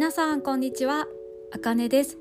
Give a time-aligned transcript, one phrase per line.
[0.00, 1.06] 皆さんこんにちは。
[1.52, 2.16] あかねです。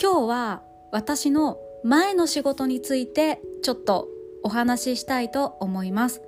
[0.00, 4.08] 今日は私の前の仕事についてちょっと
[4.42, 6.22] お話ししたいと思います。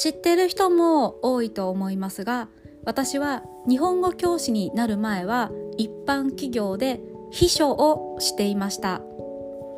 [0.00, 2.48] 知ってる人も多いと思いますが
[2.84, 7.00] 私は日本語教師になる前は一般企業で
[7.32, 9.02] 秘書をしていました。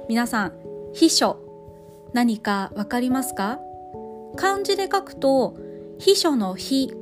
[0.06, 0.52] 皆さん
[0.92, 1.38] 秘書
[2.12, 3.58] 何かわかりますか？
[4.36, 5.56] 漢字で書くと
[5.98, 6.92] 秘書の秘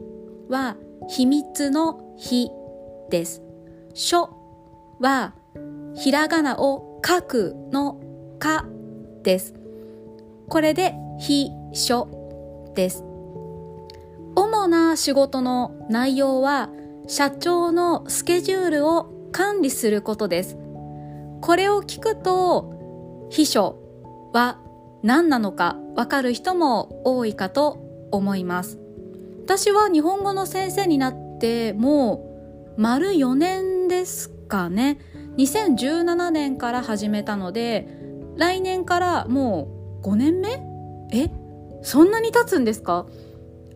[0.48, 0.76] は
[1.08, 2.52] 秘密の秘。
[3.10, 3.42] です。
[3.94, 4.30] 書
[5.00, 5.34] は
[5.94, 8.00] ひらがなを書くの
[8.38, 8.66] か
[9.22, 9.54] です。
[10.48, 12.08] これで秘書
[12.74, 13.04] です。
[14.34, 16.70] 主な仕事の内容は
[17.06, 20.56] 社長のスケジュールを管理することです。
[21.40, 23.78] これを聞くと秘書
[24.32, 24.58] は
[25.02, 27.78] 何なのかわかる人も多いかと
[28.12, 28.78] 思います。
[29.44, 32.27] 私は日本語の先生になってもう
[32.78, 35.00] 丸4年ですかね。
[35.36, 37.88] 2017年から始めたので、
[38.36, 40.62] 来年からもう5年目？
[41.12, 41.28] え？
[41.82, 43.06] そんなに経つんですか？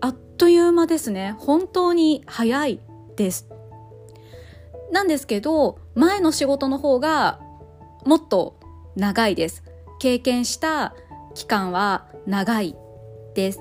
[0.00, 1.34] あっという間ですね。
[1.40, 2.78] 本当に早い
[3.16, 3.48] です。
[4.92, 7.40] なんですけど、前の仕事の方が
[8.06, 8.60] もっと
[8.94, 9.64] 長いです。
[9.98, 10.94] 経験した
[11.34, 12.76] 期間は長い
[13.34, 13.58] です。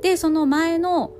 [0.00, 1.12] で、その前の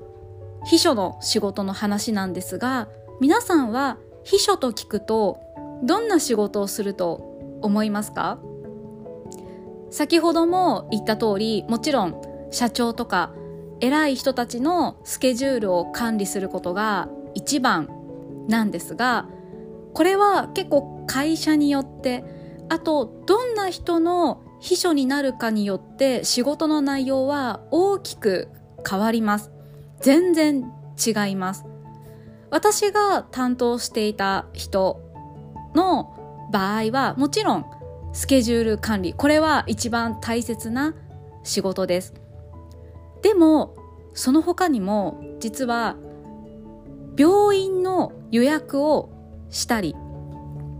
[0.65, 2.87] 秘書の仕事の話なんですが、
[3.21, 5.39] 皆さんは秘書と聞くと
[5.83, 8.39] どんな仕事をすると思いますか？
[9.91, 13.31] 先ほども言った通り、もちろん社長とか
[13.79, 17.89] 偉い人たちのスケジュールを管理することが一番
[18.47, 19.27] なんですが、
[19.93, 22.23] これは結構会社によって、
[22.69, 28.49] あとどんな人の秘書になるかによって仕事の内容は大きく
[28.89, 29.51] 変わります。
[29.99, 31.65] 全然違います。
[32.51, 35.01] 私が担当していた人
[35.73, 37.65] の場合はもちろん
[38.13, 40.93] スケジュール管理、これは一番大切な
[41.43, 42.13] 仕事です。
[43.21, 43.75] でも、
[44.13, 45.95] その他にも実は
[47.17, 49.09] 病院の予約を
[49.49, 49.95] したり、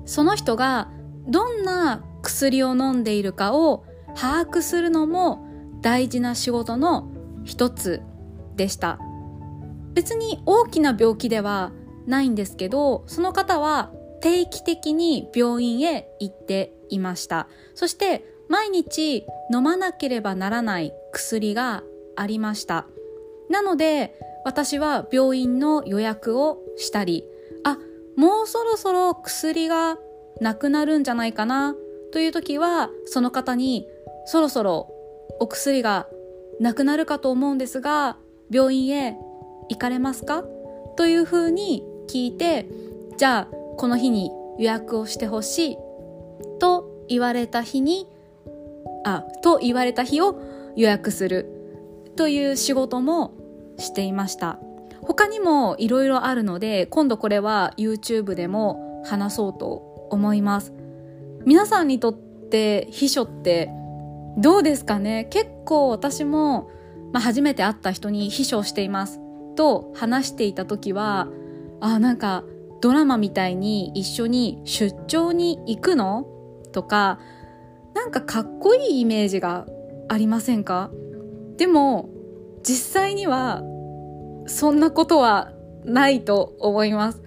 [0.05, 0.89] その人が
[1.27, 3.85] どんな薬を飲んでいるかを
[4.15, 5.47] 把握するのも
[5.81, 7.09] 大事な仕事の
[7.45, 8.01] 一つ
[8.57, 8.99] でした。
[9.93, 11.71] 別に大きな病気では
[12.07, 13.91] ないんですけど、その方は
[14.21, 17.47] 定期的に病院へ行っていました。
[17.75, 21.83] そして毎日飲まなければならない薬が
[22.15, 22.87] ありました。
[23.49, 27.25] なので私は病院の予約をしたり、
[27.63, 27.77] あ、
[28.15, 29.97] もうそろそろ薬が
[30.39, 31.75] なくなるんじゃないかな
[32.11, 33.87] という時はその方に
[34.25, 34.91] そろそろ
[35.39, 36.07] お薬が
[36.59, 38.17] なくなるかと思うんですが
[38.49, 39.17] 病院へ
[39.71, 40.43] 行かれますか？
[40.97, 42.67] というふうに聞いて
[43.17, 45.77] じゃあこの日に予約をしてほしい。
[46.59, 48.05] と言われた日に
[49.05, 50.39] あと言われた日を
[50.75, 51.47] 予約する。
[52.17, 53.33] という仕事も
[53.77, 54.59] していました。
[55.01, 60.73] 他にもいろいろあるので今度これは YouTube でも話そうと思います。
[61.45, 63.69] 皆さんにとって秘書って
[64.37, 65.25] どうですかね？
[65.31, 66.69] 結構私も、
[67.13, 69.19] まあ、初めて会った人に秘書をしています。
[69.55, 71.27] と話していた時は
[71.79, 72.43] あなんか
[72.81, 76.25] ドラマみたいに一緒に出張に行くの？
[76.71, 77.19] とか
[77.93, 79.67] なんかかっこいいイメージが
[80.09, 80.89] ありませんか？
[81.57, 82.09] でも
[82.63, 83.61] 実際には
[84.47, 85.51] そんなことは
[85.83, 87.21] ないと思います。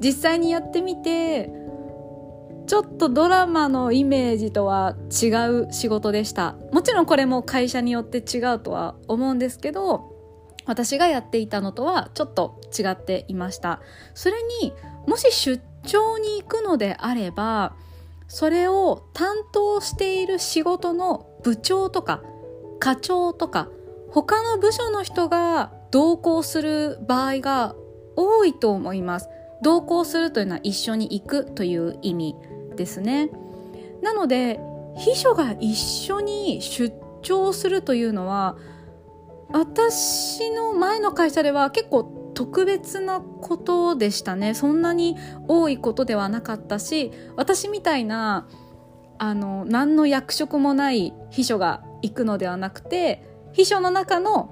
[0.00, 1.50] 実際にやってみて
[2.66, 5.28] ちょっとドラマのイメージとは違
[5.66, 6.56] う仕事でした。
[6.72, 10.13] もちろんこれも会社によって違うとは思うんですけど
[10.66, 13.80] 私がやっていたのとはちょっと違っていました。
[14.14, 14.72] それに
[15.06, 17.74] もし出張に行くのであれば
[18.28, 22.22] それを担当している仕事の部長とか
[22.80, 23.68] 課長とか
[24.10, 27.74] 他の部署の人が同行する場合が
[28.16, 29.28] 多いと思います。
[29.62, 32.36] 同行するというのは一緒に行くという意味
[32.76, 33.30] ですね。
[34.02, 34.60] なので
[34.96, 38.56] 秘書が一緒に出張するというのは
[39.52, 44.54] 私の前の会社では結構特別なことでしたね。
[44.54, 48.48] そんなに多いことではなかったし私みたいな
[49.18, 54.50] あの何の役職もない秘書が行くのではなくて秘書の中の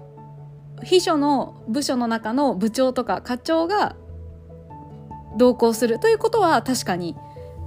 [0.84, 3.96] 秘書の部署の中の部長とか課長が
[5.36, 7.16] 同行するということは確かに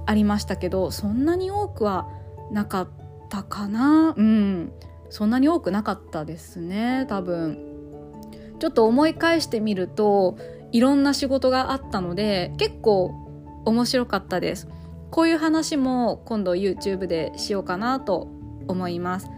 [0.06, 2.08] ありましたけどそんなに多くは
[2.50, 2.88] なかっ
[3.28, 4.14] たかな。
[4.16, 4.72] うん。
[5.10, 7.58] そんなに多くなかったですね多分。
[8.58, 10.38] ちょっと思い返してみると
[10.72, 13.12] いろんな仕事があったので結構
[13.64, 14.68] 面白かったです。
[15.10, 18.28] こういう話も今度 YouTube でしようかなと
[18.66, 19.30] 思います。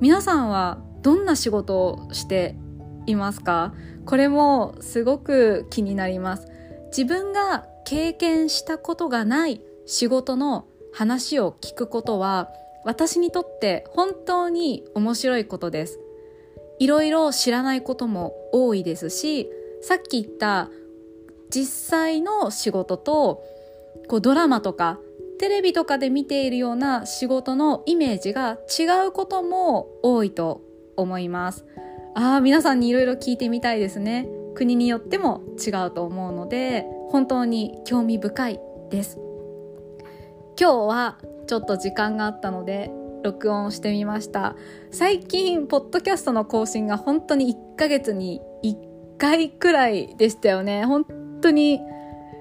[0.00, 2.56] 皆さんはどんな仕事をして
[3.06, 3.74] いますか？
[4.06, 6.48] これもすごく気になります。
[6.88, 12.50] 自分が経験したことがない仕事の話を聞くことは
[12.84, 16.00] 私にとって本当に面白いことです。
[16.78, 19.48] いろいろ知らないことも多いですし
[19.80, 20.70] さっき言った
[21.50, 23.42] 実際の仕事と
[24.08, 24.98] こうドラマとか
[25.38, 30.62] テレビとかで見ているような仕事のイメージが違うことも多いと
[30.96, 31.64] 思います。
[32.14, 34.28] ああ皆さんにいろいろ聞いてみたいですね。
[34.54, 38.60] 国によっても違うと思うので本当に興味深い
[38.90, 39.18] です。
[40.58, 42.90] 今日はちょっと時間があったので
[43.22, 44.54] 録音してみました。
[44.90, 48.76] 最近ポッドキャストの更新が本当に1ヶ月に1
[49.18, 50.84] 回くらいでしたよね。
[50.84, 51.06] 本
[51.40, 51.80] 当に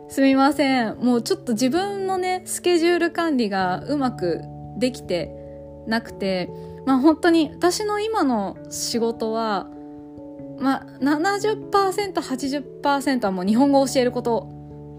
[0.09, 0.97] すみません。
[0.97, 4.41] もうちょっと自分のねスケジュール管理がうまく
[4.77, 5.31] できて
[5.87, 6.49] なくて
[6.85, 9.69] まあ本当に私の今の仕事は
[10.59, 14.49] まあ 70%80% はもう日本語を教えること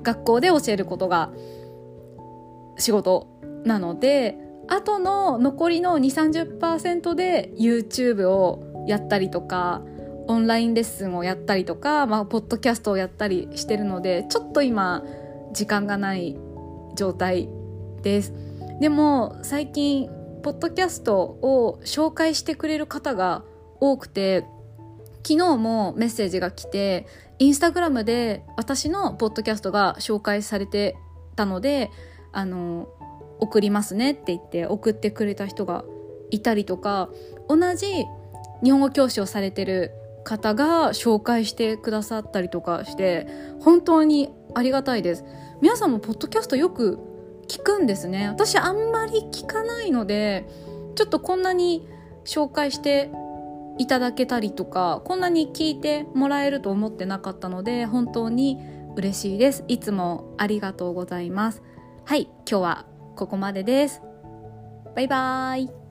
[0.03, 1.31] 学校で教えることが
[2.77, 3.34] 仕事
[3.65, 4.37] なので
[4.69, 9.83] あとの残りの230%で YouTube をやったりとか
[10.27, 15.05] オンラインレッスンをやったりとか、まあ、ポッドキャストをやったりしてるのでちょっと今
[15.53, 16.37] 時間がない
[16.97, 17.49] 状態
[18.03, 18.33] です。
[18.81, 20.09] でも最近
[20.43, 23.45] ポッドキャストを紹介してくれる方が
[23.81, 24.45] 多くて
[25.23, 27.07] 昨日もメッセージが来て
[27.39, 30.97] インスタグラムで私のポッドキャストが紹介されて
[31.37, 31.91] たので
[32.33, 32.89] あの
[33.45, 35.85] 送りますねって言って送ってくれた人が
[36.31, 37.11] いたりとか
[37.49, 38.07] 同じ
[38.63, 39.93] 日本語教師をされてる
[40.25, 43.27] 方が紹介してくださったりとかして
[43.61, 45.25] 本当にありがたいです。
[45.61, 46.99] 皆さんもポッドキャストよく
[47.49, 48.29] 聞くんですね。
[48.29, 50.49] 私あんまり聞かないので
[50.95, 51.87] ちょっとこんなに
[52.25, 53.11] 紹介して
[53.77, 58.59] いただけたりとかこんなに聞いてもらえると思ってなかったので本当に
[58.97, 59.65] 嬉しいです。
[59.69, 61.63] いつもありがとうございます。
[62.05, 64.03] はい今日はここまでです。
[64.95, 65.84] バイバーイ。